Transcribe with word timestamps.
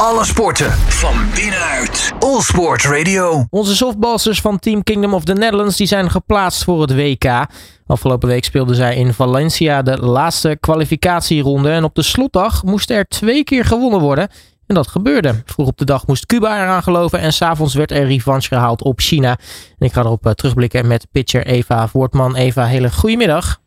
Alle 0.00 0.24
sporten 0.24 0.70
van 0.72 1.14
binnenuit. 1.34 2.12
All 2.18 2.40
Sport 2.40 2.84
Radio. 2.84 3.46
Onze 3.50 3.76
softballsters 3.76 4.40
van 4.40 4.58
Team 4.58 4.82
Kingdom 4.82 5.14
of 5.14 5.24
the 5.24 5.32
Netherlands 5.32 5.76
die 5.76 5.86
zijn 5.86 6.10
geplaatst 6.10 6.64
voor 6.64 6.80
het 6.80 6.94
WK. 6.94 7.46
Afgelopen 7.86 8.28
week 8.28 8.44
speelden 8.44 8.76
zij 8.76 8.96
in 8.96 9.12
Valencia 9.12 9.82
de 9.82 9.98
laatste 9.98 10.56
kwalificatieronde. 10.60 11.70
En 11.70 11.84
op 11.84 11.94
de 11.94 12.02
slotdag 12.02 12.64
moest 12.64 12.90
er 12.90 13.08
twee 13.08 13.44
keer 13.44 13.64
gewonnen 13.64 14.00
worden. 14.00 14.28
En 14.66 14.74
dat 14.74 14.86
gebeurde. 14.86 15.42
Vroeg 15.44 15.66
op 15.66 15.78
de 15.78 15.84
dag 15.84 16.06
moest 16.06 16.26
Cuba 16.26 16.62
eraan 16.62 16.82
geloven 16.82 17.18
en 17.18 17.32
s'avonds 17.32 17.74
werd 17.74 17.90
er 17.90 18.06
revanche 18.06 18.48
gehaald 18.48 18.82
op 18.82 19.00
China. 19.00 19.30
En 19.78 19.86
ik 19.86 19.92
ga 19.92 20.00
erop 20.00 20.26
eh, 20.26 20.32
terugblikken 20.32 20.86
met 20.86 21.06
pitcher 21.12 21.46
Eva 21.46 21.88
Voortman. 21.88 22.34
Eva, 22.34 22.64
hele 22.64 22.90
goedemiddag. 22.90 23.60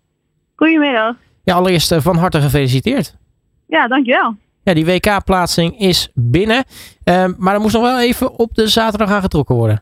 Goedemiddag. 0.55 1.15
Ja, 1.43 1.55
allereerst 1.55 1.91
eh, 1.91 1.99
van 2.01 2.17
harte 2.17 2.41
gefeliciteerd. 2.41 3.15
Ja, 3.67 3.87
dankjewel. 3.87 4.35
Ja, 4.63 4.73
die 4.73 4.85
WK-plaatsing 4.85 5.79
is 5.79 6.11
binnen. 6.13 6.63
Uh, 7.05 7.25
maar 7.37 7.53
er 7.53 7.61
moest 7.61 7.73
nog 7.73 7.83
wel 7.83 7.99
even 7.99 8.39
op 8.39 8.53
de 8.53 8.67
zaterdag 8.67 9.11
aan 9.11 9.21
getrokken 9.21 9.55
worden. 9.55 9.81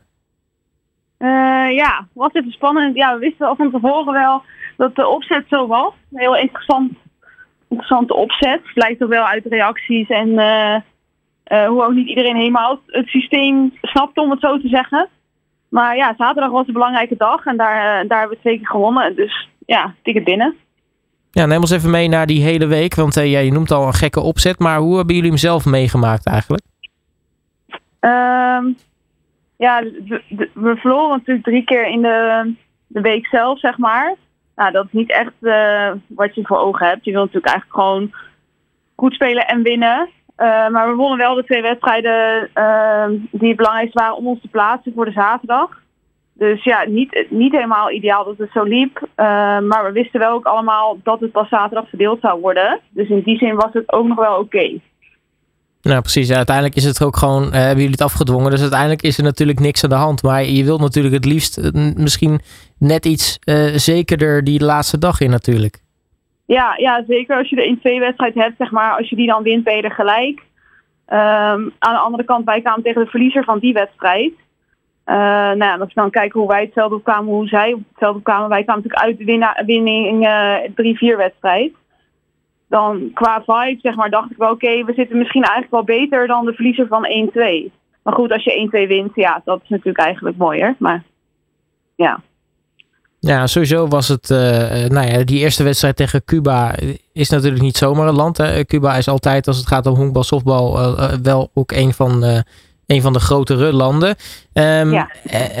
Uh, 1.18 1.76
ja, 1.76 2.06
was 2.12 2.32
even 2.32 2.52
spannend. 2.52 2.96
Ja, 2.96 3.14
we 3.14 3.18
wisten 3.18 3.46
al 3.46 3.56
van 3.56 3.70
tevoren 3.70 4.12
wel 4.12 4.42
dat 4.76 4.94
de 4.94 5.06
opzet 5.06 5.44
zo 5.48 5.66
was. 5.66 5.92
Een 6.12 6.20
heel 6.20 6.36
interessant, 6.36 6.92
interessante 7.68 8.14
opzet. 8.14 8.60
Blijkt 8.74 9.02
ook 9.02 9.08
wel 9.08 9.24
uit 9.24 9.44
reacties 9.44 10.08
en 10.08 10.28
uh, 10.28 11.66
hoe 11.66 11.84
ook 11.84 11.92
niet 11.92 12.08
iedereen 12.08 12.36
helemaal 12.36 12.80
het 12.86 13.06
systeem 13.06 13.72
snapte, 13.82 14.20
om 14.20 14.30
het 14.30 14.40
zo 14.40 14.60
te 14.60 14.68
zeggen. 14.68 15.08
Maar 15.68 15.96
ja, 15.96 16.14
zaterdag 16.18 16.50
was 16.50 16.66
een 16.66 16.72
belangrijke 16.72 17.16
dag 17.16 17.46
en 17.46 17.56
daar, 17.56 18.06
daar 18.06 18.18
hebben 18.18 18.36
we 18.36 18.42
twee 18.42 18.56
keer 18.56 18.68
gewonnen. 18.68 19.16
Dus 19.16 19.48
ja, 19.66 19.94
ticket 20.02 20.24
binnen. 20.24 20.56
Ja, 21.30 21.46
neem 21.46 21.60
ons 21.60 21.70
even 21.70 21.90
mee 21.90 22.08
naar 22.08 22.26
die 22.26 22.42
hele 22.42 22.66
week. 22.66 22.94
Want 22.94 23.16
uh, 23.16 23.44
je 23.44 23.52
noemt 23.52 23.70
al 23.70 23.86
een 23.86 23.92
gekke 23.92 24.20
opzet. 24.20 24.58
Maar 24.58 24.78
hoe 24.78 24.96
hebben 24.96 25.14
jullie 25.14 25.30
hem 25.30 25.38
zelf 25.38 25.64
meegemaakt 25.64 26.26
eigenlijk? 26.26 26.62
Um, 28.00 28.76
ja, 29.56 29.82
we, 30.54 30.76
verloren 30.76 31.16
natuurlijk 31.18 31.46
drie 31.46 31.64
keer 31.64 31.86
in 31.86 32.02
de, 32.02 32.52
de 32.86 33.00
week 33.00 33.26
zelf, 33.26 33.58
zeg 33.58 33.78
maar. 33.78 34.14
Nou, 34.56 34.72
dat 34.72 34.84
is 34.84 34.92
niet 34.92 35.10
echt 35.10 35.32
uh, 35.40 35.92
wat 36.06 36.34
je 36.34 36.46
voor 36.46 36.58
ogen 36.58 36.86
hebt. 36.86 37.04
Je 37.04 37.12
wilt 37.12 37.24
natuurlijk 37.24 37.52
eigenlijk 37.52 37.80
gewoon 37.80 38.12
goed 38.96 39.14
spelen 39.14 39.46
en 39.46 39.62
winnen. 39.62 40.08
Uh, 40.38 40.68
maar 40.68 40.88
we 40.88 40.94
wonnen 40.94 41.18
wel 41.18 41.34
de 41.34 41.44
twee 41.44 41.62
wedstrijden 41.62 42.50
die 43.30 43.48
het 43.48 43.56
belangrijkste 43.56 43.98
waren 43.98 44.16
om 44.16 44.26
ons 44.26 44.40
te 44.40 44.48
plaatsen 44.48 44.92
voor 44.94 45.04
de 45.04 45.12
zaterdag. 45.12 45.82
Dus 46.38 46.64
ja, 46.64 46.84
niet, 46.84 47.26
niet 47.30 47.52
helemaal 47.52 47.90
ideaal 47.90 48.24
dat 48.24 48.38
het 48.38 48.50
zo 48.52 48.62
liep. 48.62 49.00
Uh, 49.00 49.26
maar 49.60 49.84
we 49.84 49.92
wisten 49.92 50.20
wel 50.20 50.32
ook 50.32 50.44
allemaal 50.44 50.98
dat 51.02 51.20
het 51.20 51.32
pas 51.32 51.48
zaterdag 51.48 51.88
verdeeld 51.88 52.20
zou 52.20 52.40
worden. 52.40 52.80
Dus 52.90 53.08
in 53.08 53.22
die 53.22 53.38
zin 53.38 53.54
was 53.54 53.72
het 53.72 53.92
ook 53.92 54.06
nog 54.06 54.16
wel 54.18 54.32
oké. 54.32 54.56
Okay. 54.56 54.80
Nou, 55.82 56.00
precies. 56.00 56.28
Ja, 56.28 56.36
uiteindelijk 56.36 56.76
is 56.76 56.84
het 56.84 57.04
ook 57.04 57.16
gewoon, 57.16 57.42
uh, 57.42 57.50
hebben 57.50 57.76
jullie 57.76 57.90
het 57.90 58.02
afgedwongen. 58.02 58.50
Dus 58.50 58.60
uiteindelijk 58.60 59.02
is 59.02 59.18
er 59.18 59.24
natuurlijk 59.24 59.60
niks 59.60 59.84
aan 59.84 59.90
de 59.90 59.96
hand. 59.96 60.22
Maar 60.22 60.44
je 60.44 60.64
wilt 60.64 60.80
natuurlijk 60.80 61.14
het 61.14 61.24
liefst 61.24 61.58
uh, 61.58 61.94
misschien 61.94 62.40
net 62.78 63.06
iets 63.06 63.38
zekerder 63.74 64.44
die 64.44 64.64
laatste 64.64 64.98
dag 64.98 65.20
in 65.20 65.30
natuurlijk. 65.30 65.80
Ja, 66.46 66.74
ja, 66.76 67.04
zeker 67.06 67.36
als 67.36 67.48
je 67.48 67.56
de 67.56 67.66
in 67.66 67.78
twee 67.78 68.00
wedstrijd 68.00 68.34
hebt, 68.34 68.54
zeg 68.58 68.70
maar. 68.70 68.96
Als 68.96 69.08
je 69.08 69.16
die 69.16 69.26
dan 69.26 69.42
wint, 69.42 69.64
ben 69.64 69.76
je 69.76 69.82
er 69.82 69.90
gelijk. 69.90 70.46
Um, 71.12 71.72
aan 71.78 71.94
de 71.94 71.98
andere 71.98 72.24
kant, 72.24 72.44
wij 72.44 72.60
kwamen 72.60 72.82
tegen 72.82 73.04
de 73.04 73.10
verliezer 73.10 73.44
van 73.44 73.58
die 73.58 73.72
wedstrijd. 73.72 74.32
Uh, 75.08 75.14
nou 75.14 75.58
ja, 75.58 75.76
als 75.76 75.94
we 75.94 76.00
dan 76.00 76.10
kijken 76.10 76.40
hoe 76.40 76.48
wij 76.48 76.62
hetzelfde 76.62 76.94
opkwamen, 76.94 77.32
hoe 77.34 77.46
zij 77.46 77.76
hetzelfde 77.90 78.18
opkwamen. 78.18 78.48
Wij 78.48 78.64
kwamen 78.64 78.82
natuurlijk 78.82 79.08
uit 79.08 79.18
de 79.18 79.64
winning 79.66 80.26
uh, 80.26 81.14
3-4 81.14 81.16
wedstrijd. 81.16 81.72
Dan 82.68 83.10
qua 83.14 83.42
vibe, 83.46 83.78
zeg 83.82 83.94
maar, 83.94 84.10
dacht 84.10 84.30
ik 84.30 84.36
wel, 84.36 84.50
oké, 84.50 84.84
we 84.84 84.92
zitten 84.92 85.18
misschien 85.18 85.42
eigenlijk 85.42 85.72
wel 85.72 85.96
beter 85.98 86.26
dan 86.26 86.44
de 86.44 86.52
verliezer 86.52 86.86
van 86.86 87.30
1-2. 87.68 87.72
Maar 88.02 88.14
goed, 88.14 88.32
als 88.32 88.44
je 88.44 88.84
1-2 88.84 88.88
wint, 88.88 89.14
ja, 89.14 89.42
dat 89.44 89.60
is 89.62 89.68
natuurlijk 89.68 89.98
eigenlijk 89.98 90.36
mooier. 90.36 90.74
Maar 90.78 91.02
ja. 91.96 92.20
Ja, 93.20 93.46
sowieso 93.46 93.88
was 93.88 94.08
het, 94.08 94.30
uh, 94.30 94.38
nou 94.88 95.06
ja, 95.06 95.24
die 95.24 95.38
eerste 95.38 95.64
wedstrijd 95.64 95.96
tegen 95.96 96.24
Cuba 96.24 96.74
is 97.12 97.30
natuurlijk 97.30 97.62
niet 97.62 97.76
zomaar 97.76 98.08
een 98.08 98.14
land. 98.14 98.36
Hè. 98.36 98.64
Cuba 98.64 98.96
is 98.96 99.08
altijd, 99.08 99.46
als 99.46 99.56
het 99.56 99.66
gaat 99.66 99.86
om 99.86 99.94
honkbal, 99.94 100.22
softbal, 100.22 100.96
wel 101.22 101.50
ook 101.54 101.72
een 101.72 101.92
van 101.92 102.44
een 102.88 103.02
van 103.02 103.12
de 103.12 103.20
grotere 103.20 103.72
landen. 103.72 104.08
Um, 104.52 104.92
ja. 104.92 105.08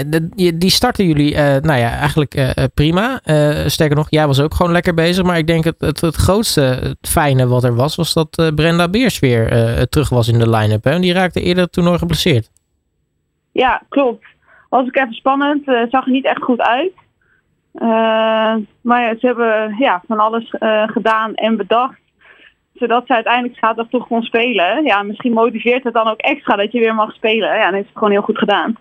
de, 0.06 0.28
die 0.58 0.70
starten 0.70 1.06
jullie, 1.06 1.32
uh, 1.32 1.38
nou 1.38 1.78
ja, 1.78 1.90
eigenlijk 1.90 2.36
uh, 2.36 2.50
prima. 2.74 3.20
Uh, 3.24 3.66
sterker 3.66 3.96
nog, 3.96 4.06
jij 4.10 4.26
was 4.26 4.40
ook 4.40 4.54
gewoon 4.54 4.72
lekker 4.72 4.94
bezig. 4.94 5.24
Maar 5.24 5.38
ik 5.38 5.46
denk 5.46 5.64
het, 5.64 5.74
het, 5.78 6.00
het 6.00 6.14
grootste 6.14 6.60
het 6.60 7.08
fijne 7.08 7.46
wat 7.46 7.64
er 7.64 7.74
was, 7.74 7.96
was 7.96 8.12
dat 8.12 8.52
Brenda 8.54 8.88
Beers 8.88 9.18
weer 9.18 9.48
terug 9.88 10.08
was 10.08 10.28
in 10.28 10.38
de 10.38 10.50
line-up. 10.50 10.84
Hè? 10.84 11.00
Die 11.00 11.12
raakte 11.12 11.40
eerder 11.40 11.62
het 11.62 11.72
toernooi 11.72 11.98
geblesseerd. 11.98 12.50
Ja, 13.52 13.82
klopt. 13.88 14.24
Was 14.68 14.86
ook 14.86 14.96
even 14.96 15.14
spannend. 15.14 15.64
zag 15.64 16.04
er 16.04 16.12
niet 16.12 16.26
echt 16.26 16.42
goed 16.42 16.60
uit. 16.60 16.92
maar 18.80 19.02
ja, 19.02 19.14
ze 19.18 19.26
hebben 19.26 19.76
ja, 19.78 20.02
van 20.06 20.18
alles 20.18 20.54
gedaan 20.86 21.34
en 21.34 21.56
bedacht 21.56 21.98
zodat 22.78 23.06
ze 23.06 23.14
uiteindelijk 23.14 23.58
zaterdag 23.58 23.88
toch 23.90 24.06
kon 24.06 24.22
spelen. 24.22 24.84
Ja, 24.84 25.02
misschien 25.02 25.32
motiveert 25.32 25.84
het 25.84 25.94
dan 25.94 26.08
ook 26.08 26.20
extra 26.20 26.56
dat 26.56 26.72
je 26.72 26.78
weer 26.78 26.94
mag 26.94 27.14
spelen. 27.14 27.54
Ja, 27.54 27.64
dan 27.64 27.74
heeft 27.74 27.88
het 27.88 27.98
gewoon 27.98 28.10
heel 28.10 28.22
goed 28.22 28.38
gedaan. 28.38 28.76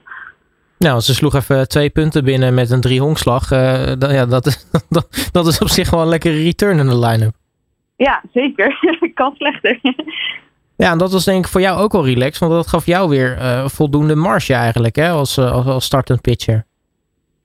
Nou, 0.78 1.00
ze 1.00 1.14
sloeg 1.14 1.34
even 1.34 1.68
twee 1.68 1.90
punten 1.90 2.24
binnen 2.24 2.54
met 2.54 2.72
een 2.72 2.82
drie 2.82 3.02
honkslag. 3.02 3.52
Uh, 3.52 3.94
ja, 4.00 4.26
dat, 4.26 4.46
is, 4.46 4.70
dat, 4.90 5.30
dat, 5.32 5.48
is 5.48 5.62
op 5.62 5.68
zich 5.68 5.90
wel 5.90 6.02
een 6.02 6.08
lekkere 6.08 6.44
return 6.44 6.80
in 6.80 6.88
de 6.88 7.00
line-up. 7.00 7.34
Ja, 7.96 8.24
zeker. 8.34 8.80
kan 9.14 9.34
slechter. 9.36 9.80
Ja, 10.78 10.92
en 10.92 10.98
dat 10.98 11.12
was 11.12 11.26
denk 11.26 11.46
ik 11.46 11.52
voor 11.52 11.62
jou 11.62 11.80
ook 11.80 11.92
wel 11.92 12.06
relaxed. 12.06 12.40
Want 12.40 12.52
dat 12.52 12.68
gaf 12.68 12.86
jou 12.86 13.10
weer 13.10 13.38
uh, 13.38 13.68
voldoende 13.68 14.16
marge 14.16 14.54
eigenlijk 14.54 14.96
hè, 14.96 15.10
als, 15.10 15.38
als, 15.38 15.66
als 15.66 15.86
startend 15.86 16.22
pitcher. 16.22 16.66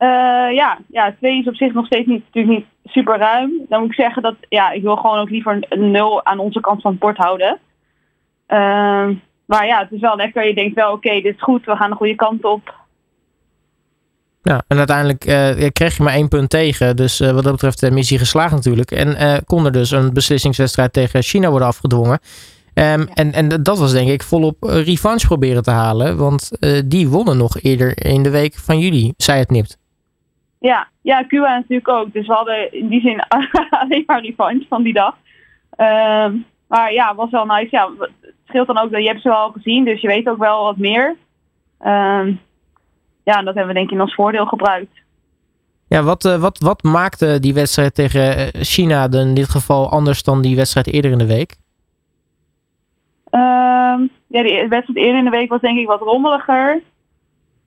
Uh, 0.03 0.09
ja, 0.55 0.79
ja, 0.89 1.15
twee 1.19 1.39
is 1.39 1.47
op 1.47 1.55
zich 1.55 1.73
nog 1.73 1.87
steeds 1.87 2.07
niet, 2.07 2.23
natuurlijk 2.25 2.55
niet 2.59 2.93
super 2.95 3.19
ruim. 3.19 3.51
Dan 3.69 3.81
moet 3.81 3.89
ik 3.89 3.95
zeggen 3.95 4.23
dat 4.23 4.35
ja, 4.49 4.71
ik 4.71 4.83
wil 4.83 4.97
gewoon 4.97 5.19
ook 5.19 5.31
liever 5.31 5.67
een 5.69 5.91
nul 5.91 6.25
aan 6.25 6.39
onze 6.39 6.61
kant 6.61 6.81
van 6.81 6.91
het 6.91 7.01
bord 7.01 7.17
houden. 7.17 7.59
Uh, 8.49 9.09
maar 9.47 9.67
ja, 9.67 9.79
het 9.79 9.93
is 9.93 10.01
wel 10.01 10.17
lekker. 10.17 10.47
Je 10.47 10.55
denkt 10.55 10.75
wel, 10.75 10.93
oké, 10.93 11.21
dit 11.21 11.35
is 11.35 11.43
goed, 11.43 11.65
we 11.65 11.77
gaan 11.77 11.91
de 11.91 11.97
goede 11.97 12.15
kant 12.15 12.45
op. 12.45 12.75
Ja, 14.43 14.63
en 14.69 14.79
uiteindelijk 14.79 15.27
uh, 15.27 15.69
kreeg 15.73 15.97
je 15.97 16.03
maar 16.03 16.15
één 16.15 16.29
punt 16.29 16.51
tegen. 16.51 16.97
Dus 16.97 17.21
uh, 17.21 17.31
wat 17.31 17.45
dat 17.45 17.53
betreft 17.53 17.81
de 17.81 17.91
missie 17.91 18.19
geslaagd 18.19 18.53
natuurlijk. 18.53 18.91
En 18.91 19.09
uh, 19.09 19.37
kon 19.45 19.65
er 19.65 19.73
dus 19.73 19.91
een 19.91 20.13
beslissingswedstrijd 20.13 20.93
tegen 20.93 21.23
China 21.23 21.51
worden 21.51 21.69
afgedwongen. 21.69 22.19
Um, 22.75 23.09
en, 23.15 23.33
en 23.33 23.49
dat 23.49 23.79
was 23.79 23.93
denk 23.93 24.09
ik 24.09 24.23
volop 24.23 24.57
revanche 24.61 25.27
proberen 25.27 25.63
te 25.63 25.71
halen. 25.71 26.17
Want 26.17 26.51
die 26.85 27.09
wonnen 27.09 27.37
nog 27.37 27.61
eerder 27.61 28.07
in 28.07 28.23
de 28.23 28.31
week 28.31 28.55
van 28.55 28.79
jullie, 28.79 29.15
zij 29.17 29.39
het 29.39 29.51
nipt. 29.51 29.81
Ja, 30.63 30.89
ja, 31.01 31.27
Cuba 31.27 31.55
natuurlijk 31.55 31.89
ook. 31.89 32.13
Dus 32.13 32.27
we 32.27 32.33
hadden 32.33 32.73
in 32.73 32.89
die 32.89 33.01
zin 33.01 33.21
alleen 33.81 34.05
maar 34.07 34.21
revanche 34.21 34.67
van 34.69 34.83
die 34.83 34.93
dag. 34.93 35.17
Uh, 35.77 36.27
maar 36.67 36.93
ja, 36.93 37.15
was 37.15 37.31
wel 37.31 37.47
nice. 37.47 37.69
Ja, 37.71 37.91
het 37.99 38.35
scheelt 38.45 38.67
dan 38.67 38.79
ook 38.79 38.91
dat 38.91 39.03
je 39.03 39.09
hebt 39.09 39.23
ze 39.23 39.29
wel 39.29 39.51
gezien, 39.51 39.85
dus 39.85 40.01
je 40.01 40.09
weet 40.09 40.29
ook 40.29 40.39
wel 40.39 40.63
wat 40.63 40.77
meer. 40.77 41.17
Uh, 41.81 42.27
ja, 43.25 43.43
dat 43.43 43.55
hebben 43.55 43.67
we 43.67 43.73
denk 43.73 43.87
ik 43.87 43.93
in 43.93 44.01
ons 44.01 44.15
voordeel 44.15 44.47
gebruikt. 44.47 45.01
Ja, 45.89 46.03
wat, 46.03 46.25
uh, 46.25 46.37
wat, 46.37 46.59
wat 46.59 46.83
maakte 46.83 47.41
die 47.41 47.55
wedstrijd 47.55 47.95
tegen 47.95 48.37
eh, 48.37 48.63
China 48.63 49.09
in 49.11 49.35
dit 49.35 49.49
geval 49.49 49.91
anders 49.91 50.23
dan 50.23 50.43
die 50.43 50.57
wedstrijd 50.57 50.87
eerder 50.87 51.11
in 51.11 51.19
de 51.19 51.27
week? 51.27 51.57
Ehm, 53.31 54.01
ja, 54.27 54.43
die 54.43 54.69
wedstrijd 54.69 54.99
eerder 54.99 55.19
in 55.19 55.25
de 55.25 55.31
week 55.31 55.49
was 55.49 55.61
denk 55.61 55.79
ik 55.79 55.87
wat 55.87 56.01
rommeliger. 56.01 56.83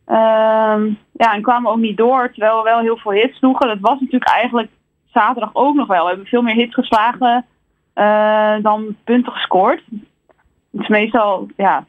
Um, 0.07 0.97
ja, 1.11 1.33
en 1.33 1.41
kwamen 1.41 1.71
ook 1.71 1.77
niet 1.77 1.97
door, 1.97 2.31
terwijl 2.31 2.57
we 2.57 2.63
wel 2.63 2.79
heel 2.79 2.97
veel 2.97 3.11
hits 3.11 3.37
sloegen. 3.37 3.67
Dat 3.67 3.79
was 3.79 3.99
natuurlijk 3.99 4.31
eigenlijk 4.31 4.69
zaterdag 5.05 5.49
ook 5.53 5.75
nog 5.75 5.87
wel. 5.87 6.01
We 6.03 6.09
hebben 6.09 6.25
veel 6.25 6.41
meer 6.41 6.55
hits 6.55 6.73
geslagen 6.73 7.45
uh, 7.95 8.55
dan 8.61 8.95
punten 9.03 9.31
gescoord. 9.31 9.81
Het 10.71 10.81
is 10.81 10.87
meestal 10.87 11.47
ja, 11.57 11.85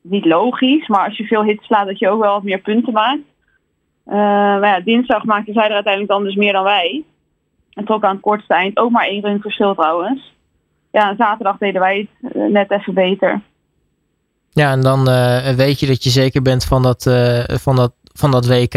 niet 0.00 0.24
logisch, 0.24 0.88
maar 0.88 1.04
als 1.04 1.16
je 1.16 1.24
veel 1.24 1.44
hits 1.44 1.66
slaat, 1.66 1.86
dat 1.86 1.98
je 1.98 2.08
ook 2.08 2.20
wel 2.20 2.32
wat 2.32 2.42
meer 2.42 2.58
punten 2.60 2.92
maakt. 2.92 3.22
Uh, 4.06 4.14
maar 4.14 4.66
ja, 4.66 4.80
dinsdag 4.80 5.24
maakten 5.24 5.54
zij 5.54 5.64
er 5.64 5.74
uiteindelijk 5.74 6.12
dan 6.12 6.24
dus 6.24 6.34
meer 6.34 6.52
dan 6.52 6.64
wij. 6.64 7.04
En 7.72 7.84
trok 7.84 8.04
aan 8.04 8.12
het 8.12 8.20
kortste 8.20 8.54
eind 8.54 8.78
ook 8.78 8.90
maar 8.90 9.06
één 9.06 9.22
run 9.22 9.40
verschil 9.40 9.74
trouwens. 9.74 10.34
Ja, 10.90 11.08
en 11.08 11.16
zaterdag 11.16 11.58
deden 11.58 11.80
wij 11.80 12.08
het 12.20 12.36
uh, 12.36 12.50
net 12.50 12.70
even 12.70 12.94
beter. 12.94 13.40
Ja, 14.56 14.72
en 14.72 14.80
dan 14.80 15.08
uh, 15.08 15.48
weet 15.48 15.80
je 15.80 15.86
dat 15.86 16.04
je 16.04 16.10
zeker 16.10 16.42
bent 16.42 16.64
van 16.64 16.82
dat, 16.82 17.06
uh, 17.06 17.38
van 17.46 17.76
dat, 17.76 17.92
van 18.12 18.30
dat 18.30 18.46
WK. 18.46 18.74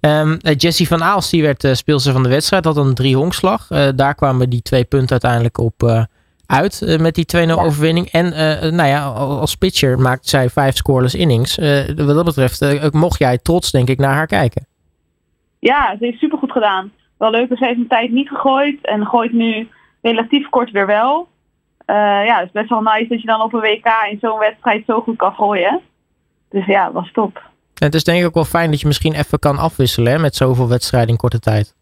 Um, 0.00 0.38
uh, 0.42 0.54
Jessie 0.56 0.88
van 0.88 1.02
Aals 1.02 1.30
die 1.30 1.42
werd 1.42 1.68
speelster 1.72 2.12
van 2.12 2.22
de 2.22 2.28
wedstrijd, 2.28 2.64
had 2.64 2.76
een 2.76 2.94
drie 2.94 3.16
honkslag. 3.16 3.66
daar 3.94 4.14
kwamen 4.14 4.50
die 4.50 4.62
twee 4.62 4.84
punten 4.84 5.10
uiteindelijk 5.10 5.58
op 5.58 6.06
uit 6.46 6.96
met 7.00 7.14
die 7.14 7.48
2-0 7.48 7.50
overwinning. 7.50 8.06
En 8.06 8.28
nou 8.74 8.88
ja, 8.88 9.04
als 9.16 9.54
pitcher 9.54 9.98
maakt 9.98 10.28
zij 10.28 10.48
vijf 10.48 10.76
scoreless 10.76 11.14
innings. 11.14 11.56
wat 11.96 12.14
dat 12.14 12.24
betreft 12.24 12.92
mocht 12.92 13.18
jij 13.18 13.38
trots 13.38 13.70
denk 13.70 13.88
ik 13.88 13.98
naar 13.98 14.14
haar 14.14 14.26
kijken. 14.26 14.66
Ja, 15.58 15.96
ze 15.98 16.04
heeft 16.04 16.18
supergoed 16.18 16.52
gedaan. 16.52 16.92
Wel 17.16 17.30
leuk, 17.30 17.48
ze 17.48 17.64
heeft 17.64 17.78
een 17.78 17.88
tijd 17.88 18.10
niet 18.10 18.28
gegooid 18.28 18.78
en 18.82 19.06
gooit 19.06 19.32
nu 19.32 19.68
relatief 20.02 20.48
kort 20.48 20.70
weer 20.70 20.86
wel. 20.86 21.28
Ja, 21.94 22.36
het 22.36 22.46
is 22.46 22.52
best 22.52 22.68
wel 22.68 22.82
nice 22.82 23.06
dat 23.08 23.20
je 23.20 23.26
dan 23.26 23.42
op 23.42 23.52
een 23.52 23.60
WK 23.60 24.06
in 24.10 24.18
zo'n 24.20 24.38
wedstrijd 24.38 24.84
zo 24.86 25.00
goed 25.00 25.16
kan 25.16 25.32
gooien. 25.32 25.80
Dus 26.50 26.66
ja, 26.66 26.84
dat 26.84 26.92
was 26.92 27.12
top. 27.12 27.36
En 27.74 27.86
het 27.86 27.94
is 27.94 28.04
denk 28.04 28.20
ik 28.20 28.26
ook 28.26 28.34
wel 28.34 28.44
fijn 28.44 28.70
dat 28.70 28.80
je 28.80 28.86
misschien 28.86 29.12
even 29.12 29.38
kan 29.38 29.58
afwisselen 29.58 30.12
hè, 30.12 30.18
met 30.18 30.34
zoveel 30.34 30.68
wedstrijden 30.68 31.10
in 31.10 31.16
korte 31.16 31.38
tijd. 31.38 31.76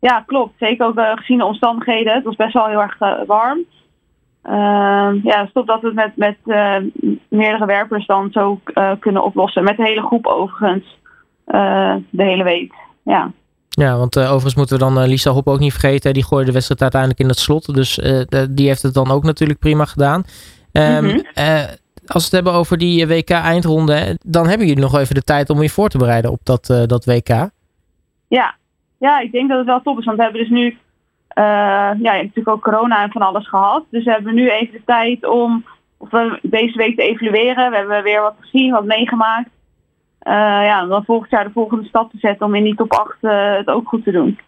Ja, 0.00 0.22
klopt. 0.26 0.54
Zeker 0.58 0.86
ook 0.86 0.98
uh, 0.98 1.12
gezien 1.14 1.38
de 1.38 1.44
omstandigheden. 1.44 2.14
Het 2.14 2.24
was 2.24 2.36
best 2.36 2.52
wel 2.52 2.66
heel 2.66 2.80
erg 2.80 3.00
uh, 3.00 3.12
warm. 3.26 3.58
Uh, 4.44 5.24
ja, 5.24 5.46
stop 5.46 5.66
dat 5.66 5.80
we 5.80 5.86
het 5.86 5.94
met, 5.94 6.16
met 6.16 6.36
meerdere 7.28 7.66
werpers 7.66 8.06
dan 8.06 8.30
zo 8.32 8.60
kunnen 8.98 9.24
oplossen. 9.24 9.64
Met 9.64 9.76
de 9.76 9.84
hele 9.84 10.02
groep 10.02 10.26
overigens. 10.26 10.98
de 12.10 12.22
hele 12.22 12.44
week. 12.44 12.74
Ja. 13.02 13.32
Ja, 13.78 13.96
want 13.96 14.18
overigens 14.18 14.54
moeten 14.54 14.78
we 14.78 14.84
dan 14.84 15.06
Lisa 15.06 15.30
Hop 15.30 15.48
ook 15.48 15.58
niet 15.58 15.72
vergeten. 15.72 16.14
Die 16.14 16.24
gooide 16.24 16.46
de 16.46 16.52
wedstrijd 16.52 16.82
uiteindelijk 16.82 17.20
in 17.20 17.28
het 17.28 17.38
slot. 17.38 17.74
Dus 17.74 17.94
die 18.50 18.66
heeft 18.66 18.82
het 18.82 18.94
dan 18.94 19.10
ook 19.10 19.22
natuurlijk 19.24 19.58
prima 19.58 19.84
gedaan. 19.84 20.24
Um, 20.72 21.04
mm 21.04 21.10
-hmm. 21.10 21.22
als 22.06 22.22
we 22.22 22.22
het 22.22 22.30
hebben 22.30 22.52
over 22.52 22.78
die 22.78 23.06
WK-eindronde, 23.06 24.18
dan 24.24 24.46
hebben 24.48 24.66
jullie 24.66 24.82
nog 24.82 24.98
even 24.98 25.14
de 25.14 25.22
tijd 25.22 25.50
om 25.50 25.62
je 25.62 25.70
voor 25.70 25.88
te 25.88 25.98
bereiden 25.98 26.30
op 26.30 26.40
dat, 26.42 26.66
dat 26.86 27.04
WK. 27.04 27.28
Ja, 28.28 28.54
ja, 28.98 29.20
ik 29.20 29.32
denk 29.32 29.48
dat 29.48 29.58
het 29.58 29.66
wel 29.66 29.82
top 29.82 29.98
is. 29.98 30.04
Want 30.04 30.16
we 30.16 30.22
hebben 30.22 30.40
dus 30.40 30.50
nu 30.50 30.76
ja, 31.34 31.94
natuurlijk 31.94 32.48
ook 32.48 32.62
corona 32.62 33.02
en 33.02 33.10
van 33.10 33.22
alles 33.22 33.48
gehad. 33.48 33.84
Dus 33.90 34.04
we 34.04 34.10
hebben 34.10 34.34
nu 34.34 34.50
even 34.50 34.72
de 34.72 34.82
tijd 34.84 35.26
om 35.26 35.64
of 35.96 36.10
we 36.10 36.38
deze 36.42 36.76
week 36.76 36.96
te 36.96 37.02
evalueren. 37.02 37.70
We 37.70 37.76
hebben 37.76 38.02
weer 38.02 38.20
wat 38.20 38.34
gezien, 38.40 38.70
wat 38.70 38.84
meegemaakt. 38.84 39.48
Uh, 40.22 40.32
ja, 40.64 40.86
dan 40.86 41.04
volgend 41.04 41.30
jaar 41.30 41.44
de 41.44 41.50
volgende 41.50 41.84
stap 41.84 42.10
te 42.10 42.18
zetten 42.18 42.46
om 42.46 42.54
in 42.54 42.64
die 42.64 42.74
top 42.74 42.92
8 42.92 43.16
uh, 43.20 43.56
het 43.56 43.68
ook 43.68 43.88
goed 43.88 44.04
te 44.04 44.10
doen. 44.10 44.38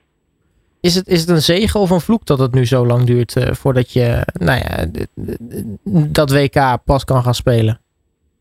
Is 0.81 0.95
het, 0.95 1.07
is 1.07 1.21
het 1.21 1.29
een 1.29 1.41
zegen 1.41 1.81
of 1.81 1.91
een 1.91 2.01
vloek 2.01 2.27
dat 2.27 2.39
het 2.39 2.55
nu 2.55 2.67
zo 2.67 2.87
lang 2.87 3.05
duurt 3.05 3.37
uh, 3.37 3.45
voordat 3.45 3.93
je 3.93 4.23
nou 4.33 4.59
ja, 4.59 4.87
dat 6.13 6.33
WK 6.33 6.79
pas 6.85 7.05
kan 7.05 7.23
gaan 7.23 7.35
spelen? 7.35 7.81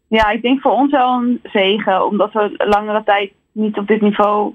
Ja, 0.07 0.29
ik 0.29 0.41
denk 0.41 0.61
voor 0.61 0.71
ons 0.71 0.91
wel 0.91 1.13
een 1.13 1.39
zegen, 1.43 2.05
omdat 2.05 2.33
we 2.33 2.53
langere 2.57 3.03
tijd 3.03 3.31
niet 3.51 3.77
op 3.77 3.87
dit 3.87 4.01
niveau 4.01 4.53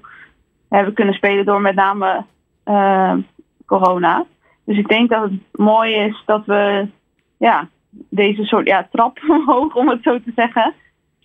hebben 0.69 0.95
kunnen 0.95 1.15
spelen 1.15 1.45
door 1.45 1.61
met 1.61 1.75
name 1.75 2.25
uh, 2.65 3.15
corona. 3.67 4.25
Dus 4.65 4.79
ik 4.79 4.89
denk 4.89 5.11
dat 5.11 5.23
het 5.23 5.33
mooi 5.53 5.95
is 5.95 6.23
dat 6.27 6.47
we 6.47 6.89
ja, 7.37 7.69
deze 8.09 8.45
soort 8.45 8.67
ja, 8.67 8.89
trap 8.91 9.19
omhoog, 9.29 9.75
om 9.75 9.89
het 9.89 10.03
zo 10.03 10.21
te 10.21 10.33
zeggen. 10.37 10.75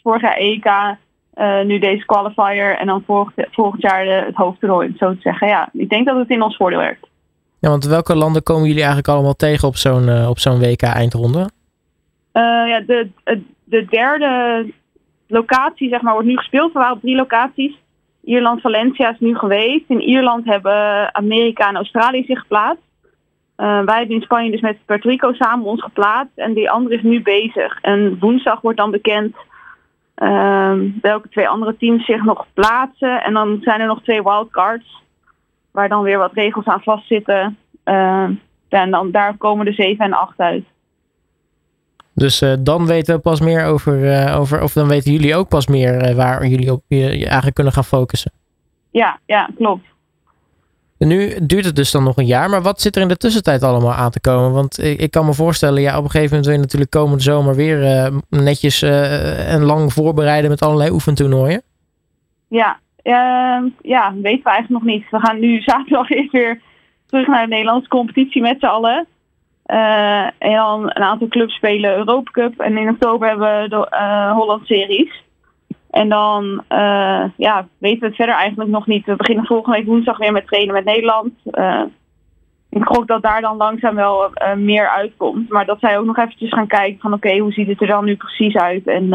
Vorig 0.04 0.22
jaar 0.22 0.38
EK, 0.38 0.98
uh, 1.40 1.62
nu 1.62 1.80
deze 1.80 2.06
qualifier 2.06 2.78
en 2.78 2.88
dan 2.88 3.04
volgend, 3.06 3.48
volgend 3.52 3.82
jaar 3.82 4.06
de, 4.06 4.24
het 4.26 4.36
hoofdtoernooi, 4.36 4.96
zo 4.98 5.14
te 5.14 5.22
zeggen. 5.22 5.48
Ja, 5.48 5.70
ik 5.74 5.90
denk 5.90 6.06
dat 6.06 6.18
het 6.18 6.30
in 6.30 6.42
ons 6.42 6.56
voordeel 6.56 6.80
werkt. 6.80 7.08
Ja, 7.60 7.70
want 7.70 7.86
welke 7.86 8.16
landen 8.16 8.44
komen 8.44 8.64
jullie 8.64 8.84
eigenlijk 8.84 9.08
allemaal 9.08 9.36
tegen 9.36 9.68
op 9.68 9.76
zo'n 9.76 10.08
uh, 10.08 10.30
op 10.30 10.40
zo'n 10.40 10.60
WK-eindronde? 10.60 11.50
ja, 12.68 12.80
de, 12.80 13.10
de 13.64 13.86
derde 13.86 14.66
locatie 15.28 15.90
zeg 15.90 16.02
maar, 16.02 16.14
wordt 16.14 16.28
nu 16.28 16.38
gespeeld. 16.38 16.74
Er 16.74 16.80
waren 16.80 16.96
op 16.96 17.02
drie 17.02 17.16
locaties. 17.16 17.76
Ierland, 18.24 18.62
Valencia 18.62 19.12
is 19.12 19.20
nu 19.20 19.36
geweest. 19.36 19.84
In 19.88 20.02
Ierland 20.02 20.46
hebben 20.46 21.16
Amerika 21.16 21.68
en 21.68 21.76
Australië 21.76 22.24
zich 22.24 22.40
geplaatst. 22.40 22.84
Uh, 23.58 23.82
wij 23.84 23.98
hebben 23.98 24.16
in 24.16 24.22
Spanje 24.22 24.52
dus 24.52 24.62
met 24.62 24.86
Puerto 24.86 25.10
Rico 25.10 25.34
samen 25.34 25.66
ons 25.66 25.82
geplaatst. 25.84 26.32
En 26.36 26.54
die 26.54 26.70
andere 26.70 26.96
is 26.96 27.02
nu 27.02 27.22
bezig. 27.22 27.82
En 27.82 28.18
woensdag 28.20 28.62
wordt 28.62 28.78
dan 28.78 28.92
bekend 28.92 29.36
welke 31.02 31.30
twee 31.30 31.48
andere 31.48 31.78
teams 31.78 32.06
zich 32.06 32.24
nog 32.24 32.46
plaatsen. 32.54 33.24
En 33.24 33.34
dan 33.34 33.58
zijn 33.62 33.80
er 33.80 33.88
nog 33.88 34.04
twee 34.04 34.24
wildcards. 34.24 35.04
Waar 35.72 35.90
dan 35.90 36.04
weer 36.04 36.18
wat 36.18 36.34
regels 36.34 36.66
aan 36.66 36.82
vastzitten. 36.82 37.58
Uh, 37.86 38.30
en 38.70 38.92
dan, 38.92 39.12
daar 39.12 39.38
komen 39.38 39.66
de 39.66 39.74
7 39.74 40.06
en 40.06 40.14
8 40.14 40.40
uit. 40.40 40.64
Dus 42.14 42.42
uh, 42.42 42.54
dan 42.60 42.86
weten 42.86 43.16
we 43.16 43.22
pas 43.22 43.40
meer 43.40 43.66
over, 43.66 44.04
uh, 44.04 44.40
over, 44.40 44.64
of 44.64 44.74
dan 44.74 44.88
weten 44.88 45.12
jullie 45.12 45.36
ook 45.36 45.48
pas 45.48 45.68
meer 45.68 46.10
uh, 46.10 46.16
waar 46.16 46.46
jullie 46.46 46.72
op 46.72 46.84
je, 46.88 47.26
eigenlijk 47.26 47.56
kunnen 47.56 47.74
gaan 47.74 47.84
focussen. 47.84 48.32
Ja, 48.92 49.20
ja, 49.26 49.50
klopt. 49.56 49.86
Nu 51.00 51.46
duurt 51.46 51.66
het 51.66 51.76
dus 51.76 51.92
dan 51.92 52.04
nog 52.04 52.18
een 52.18 52.26
jaar, 52.26 52.50
maar 52.50 52.62
wat 52.62 52.82
zit 52.82 52.96
er 52.96 53.02
in 53.02 53.08
de 53.08 53.18
tussentijd 53.18 53.64
allemaal 53.64 53.94
aan 53.94 54.12
te 54.12 54.22
komen? 54.22 54.52
Want 54.52 54.84
ik, 54.84 55.12
kan 55.12 55.26
me 55.26 55.34
voorstellen, 55.34 55.82
ja, 55.82 55.98
op 55.98 56.04
een 56.04 56.10
gegeven 56.10 56.30
moment 56.30 56.46
wil 56.46 56.56
je 56.56 56.62
natuurlijk 56.62 56.92
komende 56.92 57.24
zomer 57.24 57.56
weer 57.56 58.12
netjes 58.30 58.82
en 58.82 59.64
lang 59.64 59.94
voorbereiden 59.94 60.50
met 60.50 60.62
allerlei 60.62 60.92
oefentoernooien. 60.92 61.62
Ja, 62.48 62.80
ja, 63.82 64.14
weten 64.22 64.44
we 64.44 64.50
eigenlijk 64.50 64.70
nog 64.70 64.84
niet. 64.84 65.10
We 65.10 65.20
gaan 65.20 65.40
nu 65.40 65.62
zaterdag 65.72 66.10
eerst 66.10 66.32
weer 66.32 66.62
terug 67.06 67.28
naar 67.28 67.44
de 67.44 67.50
Nederlandse 67.50 67.90
competitie 67.90 68.42
met 68.42 68.60
z'n 68.60 68.66
allen. 68.66 69.08
Uh, 69.66 70.24
en 70.24 70.54
dan 70.54 70.84
een 70.84 71.04
aantal 71.04 71.28
clubs 71.28 71.56
spelen 71.56 71.96
Europa 71.96 72.32
Cup. 72.32 72.60
En 72.60 72.78
in 72.78 72.90
oktober 72.90 73.28
hebben 73.28 73.62
we 73.62 73.70
de 73.70 73.88
uh, 73.92 74.32
Holland 74.32 74.66
Series. 74.66 75.24
En 75.90 76.10
dan 76.10 76.64
uh, 76.70 77.24
ja, 77.38 77.68
weten 77.78 78.00
we 78.00 78.06
het 78.06 78.16
verder 78.16 78.36
eigenlijk 78.36 78.70
nog 78.70 78.88
niet. 78.88 79.06
We 79.06 79.16
beginnen 79.16 79.46
volgende 79.46 79.78
week 79.78 79.88
woensdag 79.88 80.18
weer 80.18 80.32
met 80.32 80.48
trainen 80.48 80.74
met 80.74 80.86
Nederland. 80.86 81.32
ik 82.70 82.84
hoop 82.84 83.08
dat 83.08 83.22
daar 83.22 83.42
dan 83.42 83.58
langzaam 83.58 83.96
wel 83.96 84.32
meer 84.56 84.90
uitkomt. 84.90 85.50
Maar 85.50 85.66
dat 85.66 85.80
zij 85.80 85.98
ook 85.98 86.06
nog 86.06 86.18
eventjes 86.18 86.54
gaan 86.54 86.68
kijken 86.68 87.00
van 87.00 87.14
oké, 87.14 87.28
okay, 87.28 87.40
hoe 87.40 87.52
ziet 87.52 87.68
het 87.68 87.82
er 87.82 87.88
dan 87.88 88.06
nu 88.06 88.16
precies 88.16 88.56
uit 88.56 88.88
en, 88.88 89.14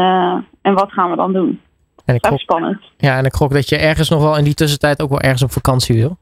en 0.61 0.73
wat 0.73 0.91
gaan 0.91 1.09
we 1.09 1.15
dan 1.15 1.33
doen. 1.33 1.61
En 2.05 2.15
ik 2.15 2.21
dat 2.21 2.33
is 2.33 2.41
spannend. 2.41 2.81
Ja, 2.97 3.17
en 3.17 3.25
ik 3.25 3.33
gok 3.33 3.53
dat 3.53 3.69
je 3.69 3.77
ergens 3.77 4.09
nog 4.09 4.21
wel 4.21 4.37
in 4.37 4.43
die 4.43 4.53
tussentijd 4.53 5.01
ook 5.01 5.09
wel 5.09 5.21
ergens 5.21 5.43
op 5.43 5.51
vakantie 5.51 5.95
wil. 5.95 6.17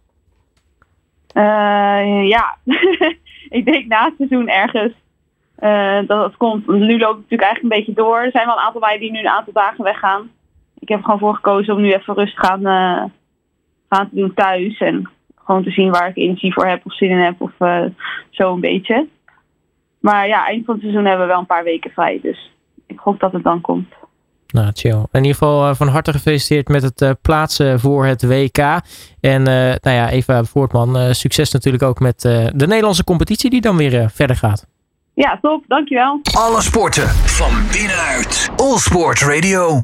ja, 2.27 2.57
ik 3.57 3.65
denk 3.65 3.85
na 3.87 4.05
het 4.05 4.13
seizoen 4.17 4.49
ergens 4.49 4.93
dat 6.07 6.23
het 6.23 6.37
komt. 6.37 6.67
Nu 6.67 6.97
loopt 6.97 7.13
het 7.13 7.21
natuurlijk 7.21 7.41
eigenlijk 7.41 7.61
een 7.63 7.69
beetje 7.69 7.93
door. 7.93 8.17
Er 8.17 8.31
zijn 8.31 8.45
wel 8.45 8.55
een 8.55 8.63
aantal 8.63 8.81
meiden 8.81 9.01
die 9.01 9.11
nu 9.11 9.19
een 9.19 9.27
aantal 9.27 9.53
dagen 9.53 9.83
weggaan. 9.83 10.29
Ik 10.83 10.89
heb 10.89 11.03
gewoon 11.03 11.19
voor 11.19 11.35
gekozen 11.35 11.73
om 11.73 11.81
nu 11.81 11.93
even 11.93 12.13
rustig 12.13 12.39
gaan, 12.39 12.59
uh, 12.59 13.03
gaan 13.89 14.09
te 14.09 14.15
doen 14.15 14.33
thuis. 14.33 14.77
En 14.77 15.09
gewoon 15.45 15.63
te 15.63 15.71
zien 15.71 15.91
waar 15.91 16.07
ik 16.07 16.17
energie 16.17 16.53
voor 16.53 16.65
heb 16.65 16.85
of 16.85 16.95
zin 16.95 17.09
in 17.09 17.17
heb 17.17 17.41
of 17.41 17.51
uh, 17.59 17.85
zo 18.29 18.53
een 18.53 18.59
beetje. 18.59 19.07
Maar 19.99 20.27
ja, 20.27 20.45
eind 20.47 20.65
van 20.65 20.73
het 20.73 20.83
seizoen 20.83 21.05
hebben 21.05 21.25
we 21.25 21.31
wel 21.31 21.39
een 21.39 21.45
paar 21.45 21.63
weken 21.63 21.91
vrij. 21.91 22.19
Dus 22.21 22.51
ik 22.87 22.99
hoop 22.99 23.19
dat 23.19 23.31
het 23.31 23.43
dan 23.43 23.61
komt. 23.61 23.93
Nou, 24.47 24.71
chill. 24.73 24.91
In 24.91 25.07
ieder 25.11 25.31
geval 25.31 25.69
uh, 25.69 25.75
van 25.75 25.87
harte 25.87 26.11
gefeliciteerd 26.11 26.67
met 26.67 26.83
het 26.83 27.01
uh, 27.01 27.09
plaatsen 27.21 27.79
voor 27.79 28.05
het 28.05 28.23
WK. 28.23 28.57
En 29.19 29.39
uh, 29.39 29.55
nou 29.81 29.95
ja, 29.95 30.09
Eva 30.09 30.43
Voortman, 30.43 31.15
succes 31.15 31.51
natuurlijk 31.51 31.83
ook 31.83 31.99
met 31.99 32.21
de 32.21 32.67
Nederlandse 32.67 33.03
competitie 33.03 33.49
die 33.49 33.61
dan 33.61 33.77
weer 33.77 34.09
verder 34.09 34.35
gaat. 34.35 34.65
Ja, 35.13 35.39
top. 35.41 35.63
Dankjewel. 35.67 36.19
Alle 36.37 36.61
sporten 36.61 37.07
van 37.09 37.51
binnenuit. 37.71 38.49
All 38.55 38.77
Sport 38.77 39.21
Radio. 39.21 39.81